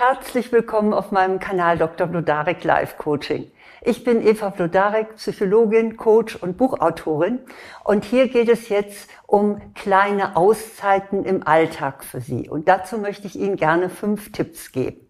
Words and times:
Herzlich 0.00 0.50
willkommen 0.50 0.94
auf 0.94 1.12
meinem 1.12 1.38
Kanal 1.40 1.76
Dr. 1.76 2.06
Blodarek 2.06 2.64
Live 2.64 2.96
Coaching. 2.96 3.50
Ich 3.82 4.02
bin 4.02 4.26
Eva 4.26 4.48
Blodarek, 4.48 5.16
Psychologin, 5.16 5.98
Coach 5.98 6.36
und 6.36 6.56
Buchautorin 6.56 7.40
und 7.84 8.06
hier 8.06 8.28
geht 8.28 8.48
es 8.48 8.70
jetzt 8.70 9.10
um 9.26 9.60
kleine 9.74 10.36
Auszeiten 10.36 11.26
im 11.26 11.46
Alltag 11.46 12.02
für 12.02 12.22
Sie 12.22 12.48
und 12.48 12.66
dazu 12.66 12.96
möchte 12.96 13.26
ich 13.26 13.38
Ihnen 13.38 13.56
gerne 13.56 13.90
fünf 13.90 14.32
Tipps 14.32 14.72
geben. 14.72 15.06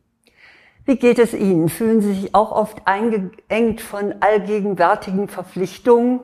Wie 0.85 0.97
geht 0.97 1.21
es 1.21 1.35
Ihnen? 1.35 1.69
Fühlen 1.69 2.01
Sie 2.01 2.13
sich 2.13 2.35
auch 2.35 2.51
oft 2.51 2.89
eingeengt 2.89 3.81
von 3.81 4.17
allgegenwärtigen 4.19 5.29
Verpflichtungen? 5.29 6.19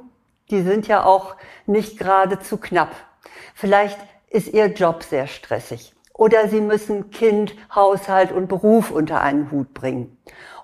Die 0.50 0.62
sind 0.62 0.88
ja 0.88 1.04
auch 1.04 1.36
nicht 1.66 2.00
gerade 2.00 2.40
zu 2.40 2.56
knapp. 2.56 2.96
Vielleicht 3.54 4.00
ist 4.28 4.52
Ihr 4.52 4.66
Job 4.72 5.04
sehr 5.04 5.28
stressig. 5.28 5.95
Oder 6.16 6.48
Sie 6.48 6.62
müssen 6.62 7.10
Kind, 7.10 7.54
Haushalt 7.74 8.32
und 8.32 8.48
Beruf 8.48 8.90
unter 8.90 9.20
einen 9.20 9.50
Hut 9.50 9.74
bringen. 9.74 10.16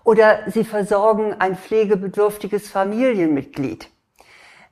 Oder 0.02 0.40
Sie 0.46 0.64
versorgen 0.64 1.34
ein 1.38 1.56
pflegebedürftiges 1.56 2.70
Familienmitglied. 2.70 3.90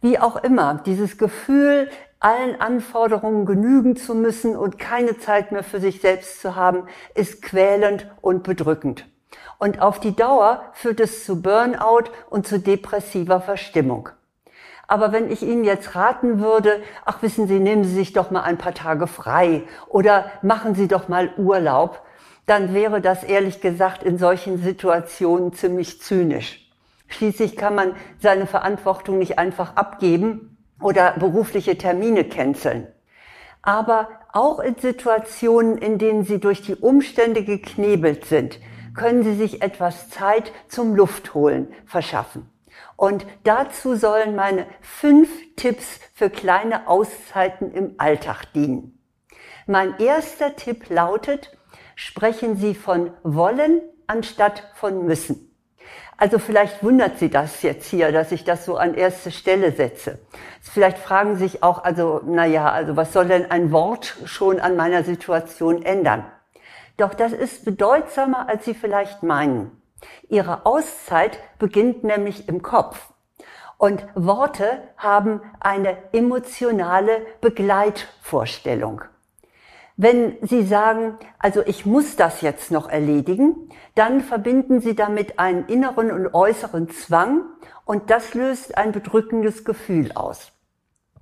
Wie 0.01 0.19
auch 0.19 0.43
immer, 0.43 0.81
dieses 0.87 1.19
Gefühl, 1.19 1.91
allen 2.19 2.59
Anforderungen 2.61 3.45
genügen 3.45 3.97
zu 3.97 4.15
müssen 4.15 4.57
und 4.57 4.79
keine 4.79 5.19
Zeit 5.19 5.53
mehr 5.53 5.63
für 5.63 5.81
sich 5.81 6.01
selbst 6.01 6.41
zu 6.41 6.57
haben, 6.57 6.87
ist 7.15 7.43
quälend 7.43 8.11
und 8.23 8.43
bedrückend. 8.43 9.07
Und 9.59 9.83
auf 9.83 10.01
die 10.01 10.17
Dauer 10.17 10.65
führt 10.73 11.01
es 11.01 11.27
zu 11.27 11.43
Burnout 11.43 12.11
und 12.31 12.47
zu 12.47 12.59
depressiver 12.59 13.43
Verstimmung. 13.43 14.09
Aber 14.91 15.13
wenn 15.13 15.31
ich 15.31 15.43
Ihnen 15.43 15.63
jetzt 15.63 15.95
raten 15.95 16.41
würde, 16.41 16.83
ach 17.05 17.23
wissen 17.23 17.47
Sie, 17.47 17.61
nehmen 17.61 17.85
Sie 17.85 17.95
sich 17.95 18.13
doch 18.13 18.33
mal 18.33 18.43
ein 18.43 18.59
paar 18.59 18.75
Tage 18.75 19.07
frei 19.07 19.63
oder 19.87 20.25
machen 20.43 20.75
Sie 20.75 20.89
doch 20.89 21.07
mal 21.07 21.31
Urlaub, 21.37 22.03
dann 22.47 22.75
wäre 22.75 23.01
das 23.01 23.23
ehrlich 23.23 23.61
gesagt 23.61 24.03
in 24.03 24.19
solchen 24.19 24.59
Situationen 24.59 25.53
ziemlich 25.53 26.03
zynisch. 26.03 26.69
Schließlich 27.07 27.57
kann 27.57 27.77
man 27.77 27.95
seine 28.19 28.47
Verantwortung 28.49 29.19
nicht 29.19 29.39
einfach 29.39 29.77
abgeben 29.77 30.59
oder 30.83 31.13
berufliche 31.21 31.79
Termine 31.79 32.25
canceln. 32.25 32.89
Aber 33.63 34.09
auch 34.33 34.59
in 34.59 34.75
Situationen, 34.75 35.79
in 35.79 35.99
denen 35.99 36.25
Sie 36.25 36.41
durch 36.41 36.63
die 36.63 36.75
Umstände 36.75 37.45
geknebelt 37.45 38.25
sind, 38.25 38.59
können 38.97 39.23
Sie 39.23 39.37
sich 39.37 39.63
etwas 39.63 40.11
Zeit 40.11 40.51
zum 40.67 40.97
Luftholen 40.97 41.69
verschaffen. 41.87 42.51
Und 42.97 43.27
dazu 43.45 43.95
sollen 43.95 44.37
meine 44.37 44.67
fünf 44.81 45.31
Tipps 45.57 46.01
für 46.15 46.31
kleine 46.31 46.89
Auszeiten 46.89 47.73
im 47.73 47.95
Alltag 47.99 48.53
dienen. 48.55 48.99
Mein 49.67 49.99
erster 49.99 50.57
Tipp 50.57 50.91
lautet, 50.91 51.57
sprechen 51.95 52.57
Sie 52.57 52.75
von 52.75 53.13
wollen 53.23 53.81
anstatt 54.07 54.65
von 54.75 55.05
müssen. 55.07 55.51
Also 56.17 56.39
vielleicht 56.39 56.83
wundert 56.83 57.19
Sie 57.19 57.31
das 57.31 57.63
jetzt 57.63 57.87
hier, 57.87 58.13
dass 58.13 58.33
ich 58.33 58.45
das 58.45 58.67
so 58.67 58.77
an 58.77 58.93
erste 58.93 59.31
Stelle 59.31 59.73
setze. 59.73 60.19
Vielleicht 60.61 60.99
fragen 60.99 61.37
Sie 61.37 61.49
sich 61.49 61.63
auch, 61.63 61.83
also, 61.83 62.21
naja, 62.27 62.71
also 62.71 62.97
was 62.97 63.15
soll 63.15 63.29
denn 63.29 63.51
ein 63.51 63.73
Wort 63.73 64.17
schon 64.27 64.61
an 64.61 64.77
meiner 64.77 65.05
Situation 65.05 65.83
ändern? 65.83 66.27
Doch 66.99 67.15
das 67.15 67.33
ist 67.33 67.65
bedeutsamer, 67.65 68.51
als 68.51 68.67
Sie 68.67 68.75
vielleicht 68.75 69.23
meinen. 69.23 69.80
Ihre 70.29 70.67
Auszeit 70.67 71.39
beginnt 71.59 72.05
nämlich 72.05 72.49
im 72.49 72.63
Kopf. 72.63 73.13
Und 73.79 74.05
Worte 74.15 74.83
haben 74.97 75.41
eine 75.59 75.97
emotionale 76.13 77.23
Begleitvorstellung. 77.41 79.03
Wenn 79.97 80.39
Sie 80.41 80.65
sagen, 80.65 81.19
also 81.39 81.63
ich 81.67 81.85
muss 81.85 82.17
das 82.17 82.41
jetzt 82.41 82.71
noch 82.71 82.89
erledigen, 82.89 83.69
dann 83.95 84.23
verbinden 84.23 84.81
Sie 84.81 84.95
damit 84.95 85.39
einen 85.39 85.67
inneren 85.67 86.11
und 86.11 86.33
äußeren 86.33 86.89
Zwang 86.89 87.43
und 87.85 88.09
das 88.09 88.33
löst 88.33 88.79
ein 88.79 88.93
bedrückendes 88.93 89.65
Gefühl 89.65 90.13
aus. 90.13 90.53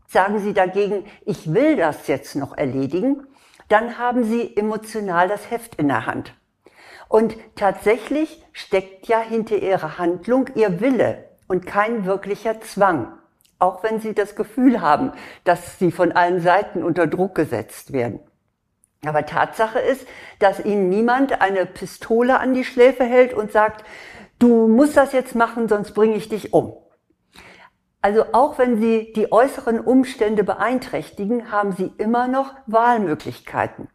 Sagen 0.07 0.39
Sie 0.39 0.55
dagegen, 0.55 1.07
ich 1.27 1.53
will 1.53 1.77
das 1.77 2.07
jetzt 2.07 2.37
noch 2.37 2.57
erledigen, 2.57 3.27
dann 3.69 3.99
haben 3.99 4.23
Sie 4.23 4.57
emotional 4.57 5.27
das 5.29 5.51
Heft 5.51 5.75
in 5.75 5.89
der 5.89 6.07
Hand. 6.07 6.35
Und 7.09 7.37
tatsächlich 7.57 8.45
steckt 8.53 9.07
ja 9.09 9.21
hinter 9.21 9.57
ihrer 9.57 9.99
Handlung 9.99 10.49
ihr 10.55 10.81
Wille 10.81 11.25
und 11.47 11.67
kein 11.67 12.05
wirklicher 12.05 12.61
Zwang. 12.61 13.19
Auch 13.59 13.83
wenn 13.83 14.01
sie 14.01 14.15
das 14.15 14.37
Gefühl 14.37 14.81
haben, 14.81 15.13
dass 15.45 15.79
sie 15.79 15.91
von 15.91 16.13
allen 16.13 16.41
Seiten 16.41 16.85
unter 16.85 17.07
Druck 17.07 17.35
gesetzt 17.35 17.93
werden. 17.93 18.21
Aber 19.05 19.27
Tatsache 19.27 19.79
ist, 19.79 20.07
dass 20.39 20.65
ihnen 20.65 20.89
niemand 20.89 21.41
eine 21.41 21.67
Pistole 21.67 22.39
an 22.39 22.55
die 22.55 22.65
Schläfe 22.65 23.05
hält 23.05 23.33
und 23.33 23.53
sagt, 23.53 23.85
du 24.39 24.69
musst 24.69 24.97
das 24.97 25.13
jetzt 25.13 25.35
machen, 25.35 25.69
sonst 25.69 25.93
bringe 25.93 26.17
ich 26.17 26.29
dich 26.29 26.53
um. 26.53 26.77
Also 28.01 28.27
auch 28.33 28.59
wenn 28.59 28.81
sie 28.81 29.13
die 29.15 29.33
äußeren 29.33 29.81
Umstände 29.81 30.45
beeinträchtigen, 30.45 31.51
haben 31.51 31.73
sie 31.73 31.93
immer 31.99 32.29
noch 32.29 32.55
Wahlmöglichkeiten. 32.67 33.89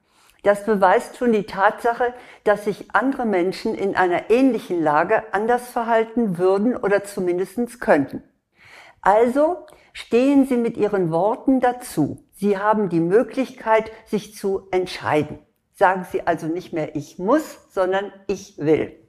Das 0.44 0.66
beweist 0.66 1.18
schon 1.18 1.32
die 1.32 1.46
Tatsache, 1.46 2.14
dass 2.44 2.66
sich 2.66 2.94
andere 2.94 3.26
Menschen 3.26 3.76
in 3.76 3.96
einer 3.96 4.30
ähnlichen 4.30 4.84
Lage 4.84 5.24
anders 5.34 5.70
verhalten 5.70 6.38
würden 6.38 6.76
oder 6.76 7.06
zumindest 7.06 7.80
könnten. 7.80 8.24
Also 9.02 9.66
stehen 9.94 10.46
Sie 10.46 10.58
mit 10.58 10.76
Ihren 10.78 11.12
Worten 11.12 11.62
dazu. 11.62 12.26
Sie 12.34 12.58
haben 12.58 12.90
die 12.90 13.00
Möglichkeit, 13.00 13.92
sich 14.06 14.36
zu 14.36 14.68
entscheiden. 14.72 15.40
Sagen 15.74 16.06
Sie 16.12 16.28
also 16.28 16.48
nicht 16.48 16.74
mehr 16.74 16.96
ich 16.96 17.20
muss, 17.20 17.58
sondern 17.72 18.12
ich 18.28 18.58
will. 18.58 19.00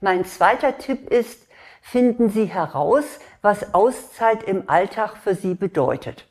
Mein 0.00 0.24
zweiter 0.24 0.76
Tipp 0.76 1.08
ist, 1.08 1.46
finden 1.80 2.30
Sie 2.30 2.46
heraus, 2.46 3.04
was 3.42 3.74
Auszeit 3.74 4.42
im 4.42 4.68
Alltag 4.68 5.16
für 5.16 5.36
Sie 5.36 5.54
bedeutet. 5.54 6.28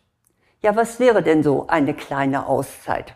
Ja, 0.61 0.75
was 0.75 0.99
wäre 0.99 1.23
denn 1.23 1.43
so 1.43 1.67
eine 1.67 1.93
kleine 1.93 2.47
Auszeit? 2.47 3.15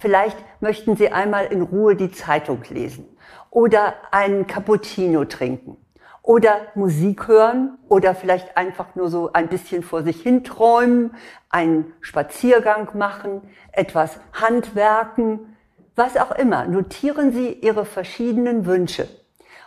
Vielleicht 0.00 0.38
möchten 0.60 0.96
Sie 0.96 1.12
einmal 1.12 1.46
in 1.46 1.60
Ruhe 1.60 1.94
die 1.94 2.10
Zeitung 2.10 2.62
lesen 2.70 3.06
oder 3.50 3.94
einen 4.10 4.46
Cappuccino 4.46 5.26
trinken 5.26 5.76
oder 6.22 6.56
Musik 6.74 7.28
hören 7.28 7.76
oder 7.86 8.14
vielleicht 8.14 8.56
einfach 8.56 8.94
nur 8.94 9.10
so 9.10 9.32
ein 9.34 9.48
bisschen 9.48 9.82
vor 9.82 10.02
sich 10.02 10.22
hin 10.22 10.42
träumen, 10.42 11.14
einen 11.50 11.92
Spaziergang 12.00 12.88
machen, 12.94 13.42
etwas 13.72 14.18
handwerken, 14.32 15.56
was 15.96 16.16
auch 16.16 16.32
immer. 16.32 16.64
Notieren 16.64 17.32
Sie 17.32 17.52
Ihre 17.52 17.84
verschiedenen 17.84 18.64
Wünsche. 18.64 19.06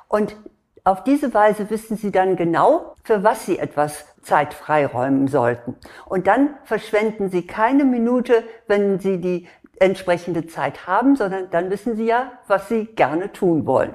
Und 0.08 0.36
auf 0.84 1.04
diese 1.04 1.34
Weise 1.36 1.70
wissen 1.70 1.96
Sie 1.96 2.12
dann 2.12 2.38
genau, 2.38 2.96
für 3.04 3.24
was 3.24 3.46
Sie 3.46 3.60
etwas 3.60 4.06
Zeit 4.24 4.56
freiräumen 4.56 5.28
sollten. 5.28 5.76
Und 6.06 6.26
dann 6.26 6.56
verschwenden 6.64 7.30
Sie 7.30 7.46
keine 7.46 7.86
Minute, 7.86 8.44
wenn 8.68 9.00
Sie 9.00 9.22
die 9.22 9.48
entsprechende 9.80 10.46
Zeit 10.48 10.88
haben, 10.88 11.16
sondern 11.16 11.50
dann 11.50 11.70
wissen 11.70 11.96
Sie 11.96 12.06
ja, 12.06 12.34
was 12.48 12.70
Sie 12.70 12.86
gerne 12.86 13.32
tun 13.32 13.66
wollen. 13.66 13.94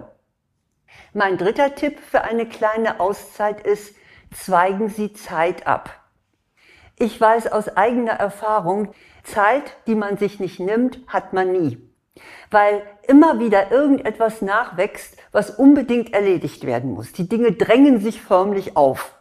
Mein 1.12 1.38
dritter 1.38 1.74
Tipp 1.74 2.00
für 2.00 2.22
eine 2.22 2.46
kleine 2.46 3.00
Auszeit 3.00 3.66
ist, 3.66 3.94
zweigen 4.32 4.88
Sie 4.88 5.12
Zeit 5.12 5.66
ab. 5.66 5.90
Ich 6.96 7.20
weiß 7.20 7.52
aus 7.52 7.76
eigener 7.76 8.12
Erfahrung, 8.12 8.92
Zeit, 9.22 9.76
die 9.86 9.94
man 9.94 10.16
sich 10.16 10.40
nicht 10.40 10.58
nimmt, 10.58 11.00
hat 11.06 11.32
man 11.32 11.52
nie. 11.52 11.78
Weil 12.50 12.82
immer 13.06 13.38
wieder 13.38 13.70
irgendetwas 13.70 14.42
nachwächst, 14.42 15.16
was 15.30 15.50
unbedingt 15.50 16.12
erledigt 16.12 16.66
werden 16.66 16.92
muss. 16.92 17.12
Die 17.12 17.28
Dinge 17.28 17.52
drängen 17.52 18.00
sich 18.00 18.20
förmlich 18.20 18.76
auf. 18.76 19.17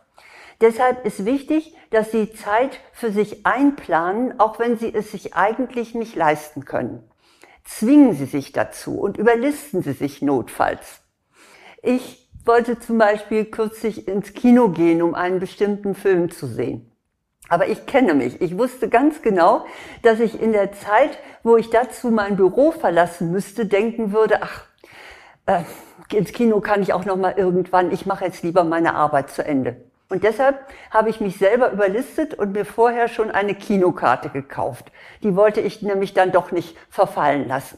Deshalb 0.60 1.06
ist 1.06 1.26
wichtig, 1.26 1.76
dass 1.92 2.12
Sie 2.12 2.34
Zeit 2.34 2.80
für 2.92 3.12
sich 3.12 3.46
einplanen, 3.46 4.40
auch 4.40 4.58
wenn 4.60 4.78
Sie 4.78 4.94
es 4.94 5.12
sich 5.12 5.36
eigentlich 5.36 5.94
nicht 5.94 6.16
leisten 6.16 6.66
können. 6.66 7.04
Zwingen 7.64 8.14
Sie 8.14 8.26
sich 8.26 8.54
dazu 8.54 9.00
und 9.00 9.18
überlisten 9.18 9.84
Sie 9.84 9.92
sich 9.94 10.22
notfalls. 10.22 11.02
Ich 11.84 12.28
wollte 12.46 12.80
zum 12.80 12.98
Beispiel 12.98 13.46
kürzlich 13.46 14.08
ins 14.08 14.34
Kino 14.34 14.70
gehen, 14.70 15.02
um 15.02 15.14
einen 15.14 15.40
bestimmten 15.40 15.94
Film 15.94 16.32
zu 16.32 16.48
sehen. 16.48 16.92
Aber 17.50 17.68
ich 17.68 17.86
kenne 17.86 18.14
mich. 18.14 18.42
Ich 18.42 18.58
wusste 18.58 18.90
ganz 18.90 19.22
genau, 19.22 19.66
dass 20.02 20.20
ich 20.20 20.42
in 20.42 20.54
der 20.54 20.72
Zeit, 20.72 21.18
wo 21.44 21.56
ich 21.56 21.70
dazu 21.70 22.10
mein 22.10 22.36
Büro 22.36 22.72
verlassen 22.72 23.32
müsste, 23.32 23.66
denken 23.66 24.12
würde, 24.12 24.42
ach, 24.42 24.66
äh, 25.46 25.62
ins 26.14 26.32
Kino 26.32 26.62
kann 26.62 26.82
ich 26.82 26.94
auch 26.94 27.06
noch 27.06 27.16
mal 27.16 27.36
irgendwann. 27.38 27.92
Ich 27.92 28.06
mache 28.06 28.26
jetzt 28.26 28.44
lieber 28.44 28.64
meine 28.64 28.96
Arbeit 28.96 29.30
zu 29.30 29.46
Ende. 29.46 29.87
Und 30.10 30.24
deshalb 30.24 30.66
habe 30.90 31.10
ich 31.10 31.20
mich 31.20 31.38
selber 31.38 31.72
überlistet 31.72 32.34
und 32.34 32.54
mir 32.54 32.66
vorher 32.66 33.08
schon 33.10 33.30
eine 33.30 33.56
Kinokarte 33.56 34.30
gekauft. 34.30 34.92
Die 35.24 35.36
wollte 35.36 35.60
ich 35.60 35.82
nämlich 35.82 36.14
dann 36.14 36.32
doch 36.32 36.52
nicht 36.52 36.78
verfallen 36.90 37.48
lassen. 37.48 37.78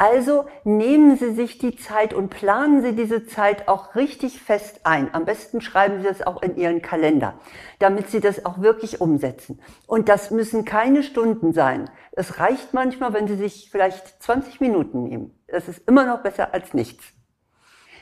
Also 0.00 0.46
nehmen 0.62 1.16
Sie 1.16 1.34
sich 1.34 1.58
die 1.58 1.74
Zeit 1.74 2.14
und 2.14 2.30
planen 2.30 2.82
Sie 2.82 2.94
diese 2.94 3.26
Zeit 3.26 3.66
auch 3.66 3.96
richtig 3.96 4.40
fest 4.40 4.80
ein. 4.84 5.12
Am 5.12 5.24
besten 5.24 5.60
schreiben 5.60 6.00
Sie 6.00 6.06
das 6.06 6.24
auch 6.24 6.40
in 6.40 6.56
Ihren 6.56 6.82
Kalender, 6.82 7.34
damit 7.80 8.08
Sie 8.08 8.20
das 8.20 8.46
auch 8.46 8.60
wirklich 8.60 9.00
umsetzen. 9.00 9.60
Und 9.88 10.08
das 10.08 10.30
müssen 10.30 10.64
keine 10.64 11.02
Stunden 11.02 11.52
sein. 11.52 11.90
Es 12.12 12.38
reicht 12.38 12.74
manchmal, 12.74 13.12
wenn 13.12 13.26
Sie 13.26 13.34
sich 13.34 13.70
vielleicht 13.72 14.22
20 14.22 14.60
Minuten 14.60 15.02
nehmen. 15.02 15.36
Das 15.48 15.66
ist 15.66 15.86
immer 15.88 16.06
noch 16.06 16.20
besser 16.20 16.54
als 16.54 16.74
nichts. 16.74 17.04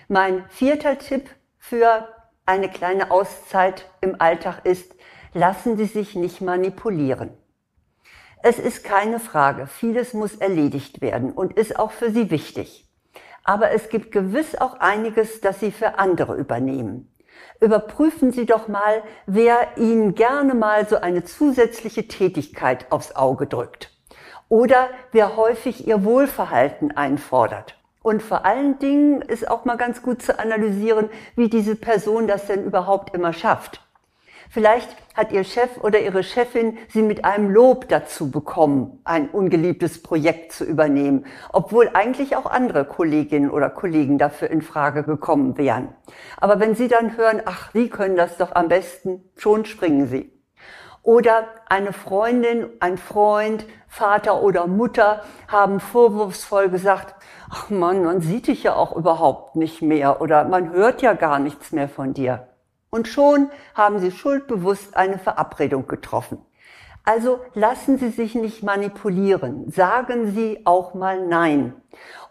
Mein 0.07 0.45
vierter 0.51 0.99
Tipp 0.99 1.31
für 1.59 2.07
eine 2.47 2.71
kleine 2.71 3.11
Auszeit 3.11 3.91
im 4.01 4.21
Alltag 4.21 4.61
ist, 4.65 4.95
lassen 5.35 5.77
Sie 5.77 5.85
sich 5.87 6.15
nicht 6.15 6.41
manipulieren. 6.41 7.37
Es 8.43 8.59
ist 8.59 8.85
keine 8.85 9.19
Frage, 9.19 9.67
vieles 9.67 10.15
muss 10.15 10.37
erledigt 10.37 11.01
werden 11.01 11.33
und 11.33 11.55
ist 11.55 11.79
auch 11.79 11.91
für 11.91 12.11
Sie 12.11 12.31
wichtig. 12.31 12.89
Aber 13.43 13.73
es 13.73 13.89
gibt 13.89 14.13
gewiss 14.13 14.55
auch 14.55 14.81
einiges, 14.81 15.41
das 15.41 15.61
Sie 15.61 15.73
für 15.73 15.99
andere 15.99 16.37
übernehmen. 16.37 17.13
Überprüfen 17.61 18.33
Sie 18.33 18.47
doch 18.47 18.69
mal, 18.69 19.03
wer 19.27 19.77
Ihnen 19.77 20.15
gerne 20.15 20.55
mal 20.55 20.89
so 20.89 20.97
eine 20.97 21.25
zusätzliche 21.25 22.07
Tätigkeit 22.07 22.91
aufs 22.91 23.17
Auge 23.17 23.47
drückt. 23.47 23.91
Oder 24.49 24.89
wer 25.13 25.37
häufig 25.37 25.87
Ihr 25.87 26.05
Wohlverhalten 26.05 26.97
einfordert. 26.97 27.76
Und 28.07 28.23
vor 28.23 28.45
allen 28.47 28.79
Dingen 28.79 29.21
ist 29.21 29.51
auch 29.51 29.65
mal 29.65 29.77
ganz 29.77 30.01
gut 30.01 30.23
zu 30.23 30.39
analysieren, 30.39 31.11
wie 31.35 31.49
diese 31.49 31.75
Person 31.75 32.29
das 32.29 32.47
denn 32.47 32.63
überhaupt 32.63 33.13
immer 33.17 33.33
schafft. 33.33 33.85
Vielleicht 34.49 34.89
hat 35.17 35.33
Ihr 35.33 35.43
Chef 35.43 35.79
oder 35.83 36.01
Ihre 36.01 36.23
Chefin 36.23 36.79
Sie 36.89 37.03
mit 37.03 37.25
einem 37.25 37.51
Lob 37.51 37.89
dazu 37.89 38.31
bekommen, 38.31 39.01
ein 39.03 39.29
ungeliebtes 39.29 40.05
Projekt 40.05 40.53
zu 40.53 40.65
übernehmen, 40.65 41.27
obwohl 41.53 41.91
eigentlich 41.95 42.37
auch 42.37 42.47
andere 42.47 42.85
Kolleginnen 42.85 43.51
oder 43.51 43.71
Kollegen 43.71 44.19
dafür 44.19 44.51
in 44.51 44.63
Frage 44.63 45.03
gekommen 45.03 45.59
wären. 45.59 45.89
Aber 46.37 46.61
wenn 46.61 46.77
Sie 46.77 46.87
dann 46.87 47.17
hören, 47.17 47.43
ach, 47.45 47.71
Sie 47.73 47.89
können 47.89 48.15
das 48.15 48.37
doch 48.37 48.55
am 48.55 48.69
besten, 48.69 49.25
schon 49.35 49.65
springen 49.65 50.07
Sie. 50.07 50.36
Oder 51.07 51.47
eine 51.69 51.93
Freundin, 51.93 52.69
ein 52.81 52.99
Freund, 52.99 53.65
Vater 53.87 54.43
oder 54.43 54.67
Mutter 54.67 55.23
haben 55.47 55.79
vorwurfsvoll 55.79 56.69
gesagt, 56.69 57.15
ach 57.49 57.71
Mann, 57.71 58.03
man 58.03 58.21
sieht 58.23 58.49
dich 58.49 58.65
ja 58.65 58.75
auch 58.75 58.97
überhaupt 58.97 59.55
nicht 59.55 59.83
mehr 59.83 60.21
oder 60.21 60.43
man 60.47 60.73
hört 60.73 61.03
ja 61.03 61.13
gar 61.13 61.39
nichts 61.39 61.71
mehr 61.71 61.89
von 61.89 62.13
dir. 62.13 62.49
Und 62.91 63.07
schon 63.07 63.51
haben 63.77 64.01
Sie 64.01 64.11
schuldbewusst 64.11 64.97
eine 64.97 65.21
Verabredung 65.21 65.87
getroffen. 65.87 66.39
Also 67.05 67.39
lassen 67.55 67.99
Sie 67.99 68.09
sich 68.09 68.35
nicht 68.35 68.65
manipulieren. 68.65 69.71
Sagen 69.71 70.33
Sie 70.33 70.63
auch 70.65 70.95
mal 70.95 71.25
Nein. 71.25 71.75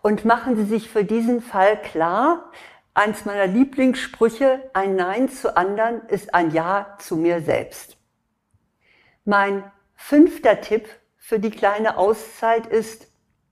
Und 0.01 0.25
machen 0.25 0.57
Sie 0.57 0.65
sich 0.65 0.89
für 0.89 1.05
diesen 1.05 1.41
Fall 1.41 1.81
klar, 1.81 2.51
eins 2.93 3.23
meiner 3.23 3.47
Lieblingssprüche, 3.47 4.69
ein 4.73 4.97
Nein 4.97 5.29
zu 5.29 5.55
anderen 5.55 6.01
ist 6.09 6.35
ein 6.35 6.51
Ja 6.51 6.97
zu 6.99 7.15
mir 7.15 7.39
selbst. 7.39 7.95
Mein 9.27 9.63
fünfter 9.95 10.61
Tipp 10.61 10.87
für 11.17 11.39
die 11.39 11.49
kleine 11.49 11.97
Auszeit 11.97 12.67
ist, 12.67 13.07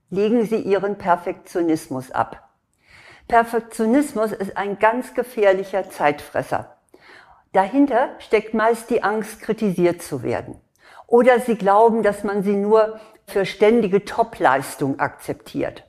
legen 0.08 0.46
Sie 0.46 0.60
Ihren 0.60 0.98
Perfektionismus 0.98 2.12
ab. 2.12 2.48
Perfektionismus 3.26 4.30
ist 4.30 4.56
ein 4.56 4.78
ganz 4.78 5.14
gefährlicher 5.14 5.90
Zeitfresser. 5.90 6.76
Dahinter 7.52 8.10
steckt 8.20 8.54
meist 8.54 8.88
die 8.88 9.02
Angst, 9.02 9.40
kritisiert 9.40 10.00
zu 10.00 10.22
werden. 10.22 10.60
Oder 11.08 11.40
sie 11.40 11.56
glauben, 11.56 12.04
dass 12.04 12.22
man 12.22 12.44
sie 12.44 12.54
nur 12.54 13.00
für 13.26 13.44
ständige 13.44 14.04
Topleistung 14.04 15.00
akzeptiert. 15.00 15.82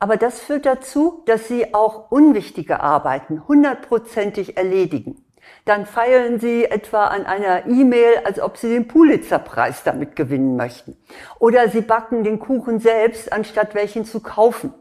Aber 0.00 0.16
das 0.16 0.40
führt 0.40 0.66
dazu, 0.66 1.22
dass 1.26 1.46
sie 1.46 1.74
auch 1.74 2.10
unwichtige 2.10 2.80
Arbeiten 2.80 3.46
hundertprozentig 3.46 4.56
erledigen 4.56 5.25
dann 5.66 5.84
feilen 5.84 6.38
Sie 6.38 6.64
etwa 6.64 7.08
an 7.08 7.26
einer 7.26 7.66
E-Mail, 7.66 8.20
als 8.24 8.40
ob 8.40 8.56
Sie 8.56 8.68
den 8.68 8.86
Pulitzerpreis 8.86 9.82
damit 9.82 10.14
gewinnen 10.14 10.56
möchten. 10.56 10.96
Oder 11.40 11.68
Sie 11.68 11.80
backen 11.80 12.22
den 12.22 12.38
Kuchen 12.38 12.78
selbst, 12.78 13.32
anstatt 13.32 13.74
welchen 13.74 14.04
zu 14.04 14.20
kaufen. 14.20 14.72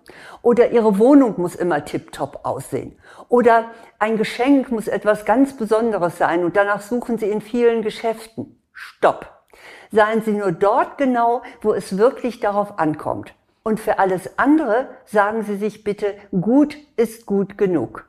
Oder 0.44 0.70
Ihre 0.72 1.00
Wohnung 1.00 1.36
muss 1.38 1.56
immer 1.56 1.84
tiptop 1.86 2.42
aussehen. 2.44 3.00
Oder 3.30 3.72
ein 3.98 4.18
Geschenk 4.18 4.72
muss 4.72 4.88
etwas 4.88 5.26
ganz 5.26 5.58
Besonderes 5.58 6.20
sein 6.20 6.46
und 6.46 6.56
danach 6.56 6.82
suchen 6.82 7.18
Sie 7.18 7.32
in 7.32 7.42
vielen 7.42 7.82
Geschäften. 7.82 8.62
Stopp. 8.72 9.32
Seien 9.92 10.22
Sie 10.22 10.34
nur 10.34 10.52
dort 10.52 11.00
genau, 11.00 11.42
wo 11.62 11.74
es 11.74 11.98
wirklich 11.98 12.42
darauf 12.42 12.78
ankommt. 12.78 13.34
Und 13.64 13.80
für 13.80 13.98
alles 13.98 14.38
andere 14.38 14.90
sagen 15.06 15.42
Sie 15.42 15.56
sich 15.56 15.84
bitte, 15.84 16.14
gut 16.30 16.78
ist 16.96 17.26
gut 17.26 17.58
genug. 17.58 18.06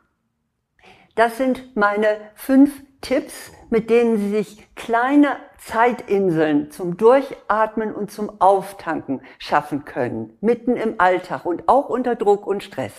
Das 1.17 1.39
sind 1.39 1.75
meine 1.75 2.19
fünf 2.35 2.83
Tipps, 3.01 3.51
mit 3.71 3.89
denen 3.89 4.19
Sie 4.19 4.29
sich 4.29 4.69
kleine 4.77 5.39
Zeitinseln 5.57 6.71
zum 6.71 6.99
Durchatmen 6.99 7.95
und 7.95 8.11
zum 8.11 8.39
Auftanken 8.39 9.23
schaffen 9.39 9.87
können, 9.87 10.37
mitten 10.43 10.77
im 10.77 11.01
Alltag 11.01 11.47
und 11.47 11.71
auch 11.71 11.89
unter 11.89 12.17
Druck 12.17 12.47
und 12.47 12.63
Stress. 12.63 12.93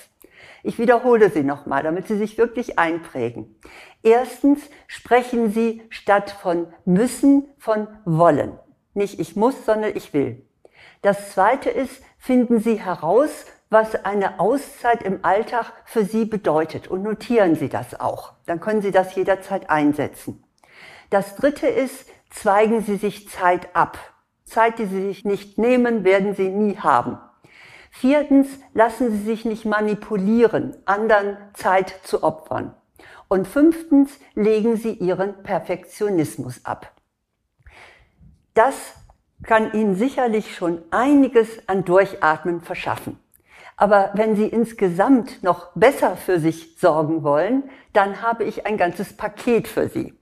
Ich 0.64 0.80
wiederhole 0.80 1.30
sie 1.30 1.44
nochmal, 1.44 1.84
damit 1.84 2.08
Sie 2.08 2.18
sich 2.18 2.40
wirklich 2.40 2.80
einprägen. 2.80 3.56
Erstens 4.02 4.68
sprechen 4.88 5.52
Sie 5.52 5.84
statt 5.92 6.31
von 6.31 6.74
müssen 6.86 7.48
von 7.60 7.88
wollen. 8.04 8.58
Nicht 8.96 9.19
ich 9.19 9.36
muss, 9.36 9.64
sondern 9.64 9.96
ich 9.96 10.14
will. 10.14 10.44
Das 11.04 11.34
zweite 11.34 11.69
ist, 11.69 12.02
finden 12.18 12.60
Sie 12.60 12.80
heraus, 12.84 13.46
was 13.69 13.96
eine 14.06 14.40
Auszeit 14.40 15.04
im 15.04 15.24
Alltag 15.24 15.74
für 15.86 16.06
Sie 16.06 16.25
bedeutet 16.25 16.88
und 16.88 17.04
notieren 17.04 17.56
Sie 17.56 17.69
das 17.69 18.00
auch. 18.00 18.34
Dann 18.46 18.60
können 18.60 18.81
Sie 18.81 18.92
das 18.92 19.16
jederzeit 19.16 19.69
einsetzen. 19.69 20.44
Das 21.10 21.36
dritte 21.36 21.68
ist, 21.68 22.10
zweigen 22.30 22.81
Sie 22.81 22.96
sich 22.96 23.30
Zeit 23.30 23.75
ab. 23.75 23.98
Zeit, 24.46 24.80
die 24.80 24.86
Sie 24.86 25.02
sich 25.08 25.25
nicht 25.25 25.58
nehmen, 25.58 26.04
werden 26.04 26.34
Sie 26.36 26.50
nie 26.50 26.78
haben. 26.78 27.18
Viertens, 27.92 28.48
lassen 28.74 29.12
Sie 29.12 29.24
sich 29.24 29.44
nicht 29.44 29.66
manipulieren, 29.66 30.75
anderen 30.86 31.38
Zeit 31.54 32.00
zu 32.04 32.24
opfern. 32.24 32.74
Und 33.28 33.48
fünftens, 33.48 34.19
legen 34.36 34.78
Sie 34.78 34.94
Ihren 34.94 35.44
Perfektionismus 35.44 36.64
ab. 36.64 36.94
Das 38.54 38.75
kann 39.44 39.74
Ihnen 39.74 39.96
sicherlich 39.96 40.56
schon 40.56 40.81
einiges 40.92 41.68
an 41.68 41.84
Durchatmen 41.84 42.62
verschaffen. 42.62 43.19
Aber 43.77 44.12
wenn 44.15 44.35
Sie 44.35 44.47
insgesamt 44.47 45.44
noch 45.44 45.71
besser 45.75 46.18
für 46.18 46.39
sich 46.39 46.77
sorgen 46.77 47.24
wollen, 47.24 47.63
dann 47.94 48.21
habe 48.21 48.44
ich 48.44 48.68
ein 48.68 48.77
ganzes 48.77 49.15
Paket 49.15 49.68
für 49.68 49.88
Sie. 49.88 50.13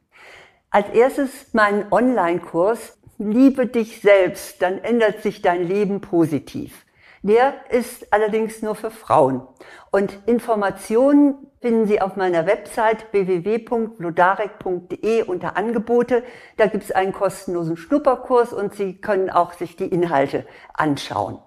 Als 0.70 0.90
erstes 0.90 1.54
meinen 1.54 1.92
Online-Kurs 1.92 2.98
Liebe 3.18 3.66
dich 3.66 4.02
selbst, 4.02 4.62
dann 4.62 4.80
ändert 4.80 5.22
sich 5.22 5.42
dein 5.42 5.66
Leben 5.66 6.02
positiv. 6.02 6.86
Der 7.22 7.54
ist 7.70 8.12
allerdings 8.12 8.62
nur 8.62 8.76
für 8.76 8.92
Frauen. 8.92 9.48
Und 9.90 10.20
Informationen 10.26 11.48
finden 11.62 11.88
Sie 11.88 12.02
auf 12.02 12.18
meiner 12.18 12.46
Website 12.46 13.14
www.lodarek.de 13.14 15.24
unter 15.24 15.56
Angebote. 15.56 16.24
Da 16.58 16.68
gibt 16.68 16.84
es 16.84 16.92
einen 16.92 17.14
kostenlosen 17.14 17.78
Schnupperkurs 17.78 18.52
und 18.52 18.76
Sie 18.76 19.00
können 19.00 19.30
auch 19.30 19.54
sich 19.54 19.78
die 19.78 19.88
Inhalte 19.88 20.46
anschauen. 20.74 21.40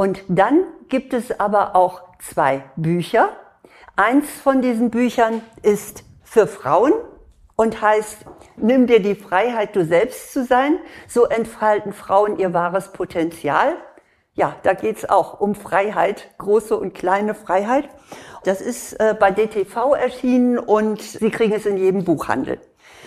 Und 0.00 0.22
dann 0.28 0.64
gibt 0.88 1.12
es 1.12 1.40
aber 1.40 1.76
auch 1.76 2.00
zwei 2.20 2.64
Bücher. 2.76 3.28
Eins 3.96 4.30
von 4.30 4.62
diesen 4.62 4.88
Büchern 4.88 5.42
ist 5.60 6.04
für 6.22 6.46
Frauen 6.46 6.94
und 7.54 7.82
heißt, 7.82 8.24
nimm 8.56 8.86
dir 8.86 9.02
die 9.02 9.14
Freiheit, 9.14 9.76
du 9.76 9.84
selbst 9.84 10.32
zu 10.32 10.46
sein. 10.46 10.78
So 11.06 11.26
entfalten 11.26 11.92
Frauen 11.92 12.38
ihr 12.38 12.54
wahres 12.54 12.92
Potenzial. 12.92 13.76
Ja, 14.32 14.56
da 14.62 14.72
geht's 14.72 15.04
auch 15.04 15.38
um 15.38 15.54
Freiheit, 15.54 16.30
große 16.38 16.74
und 16.78 16.94
kleine 16.94 17.34
Freiheit. 17.34 17.90
Das 18.44 18.62
ist 18.62 18.94
äh, 18.94 19.14
bei 19.20 19.30
DTV 19.30 19.96
erschienen 19.96 20.58
und 20.58 21.02
Sie 21.02 21.28
kriegen 21.28 21.52
es 21.52 21.66
in 21.66 21.76
jedem 21.76 22.04
Buchhandel. 22.04 22.58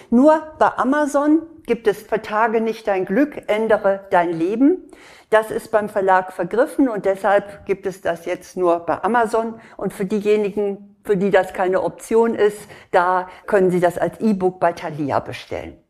Nur 0.10 0.42
bei 0.60 0.68
Amazon 0.78 1.44
gibt 1.66 1.88
es 1.88 2.02
Vertage 2.02 2.62
nicht 2.62 2.88
dein 2.88 3.06
Glück, 3.06 3.44
ändere 3.48 4.06
dein 4.12 4.32
Leben. 4.32 4.90
Das 5.30 5.50
ist 5.50 5.72
beim 5.72 5.90
Verlag 5.90 6.32
vergriffen 6.32 6.90
und 6.90 7.06
deshalb 7.06 7.66
gibt 7.66 7.86
es 7.86 8.02
das 8.02 8.26
jetzt 8.26 8.56
nur 8.56 8.80
bei 8.82 9.04
Amazon. 9.04 9.60
Und 9.78 9.94
für 9.94 10.06
diejenigen, 10.06 10.96
für 11.04 11.18
die 11.18 11.32
das 11.32 11.54
keine 11.54 11.82
Option 11.82 12.36
ist, 12.36 12.60
da 12.92 13.28
können 13.48 13.72
Sie 13.72 13.80
das 13.80 13.98
als 13.98 14.20
E-Book 14.20 14.60
bei 14.60 14.74
Thalia 14.74 15.20
bestellen. 15.20 15.83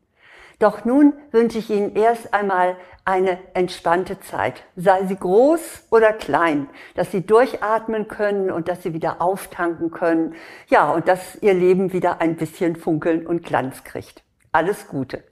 Doch 0.58 0.84
nun 0.84 1.12
wünsche 1.30 1.58
ich 1.58 1.70
Ihnen 1.70 1.96
erst 1.96 2.32
einmal 2.32 2.76
eine 3.04 3.38
entspannte 3.54 4.20
Zeit, 4.20 4.64
sei 4.76 5.04
sie 5.04 5.16
groß 5.16 5.88
oder 5.90 6.12
klein, 6.12 6.68
dass 6.94 7.10
Sie 7.10 7.26
durchatmen 7.26 8.08
können 8.08 8.50
und 8.50 8.68
dass 8.68 8.82
Sie 8.82 8.94
wieder 8.94 9.20
auftanken 9.20 9.90
können. 9.90 10.34
Ja, 10.68 10.90
und 10.90 11.08
dass 11.08 11.36
Ihr 11.42 11.54
Leben 11.54 11.92
wieder 11.92 12.20
ein 12.20 12.36
bisschen 12.36 12.76
funkeln 12.76 13.26
und 13.26 13.44
Glanz 13.44 13.84
kriegt. 13.84 14.22
Alles 14.52 14.88
Gute. 14.88 15.22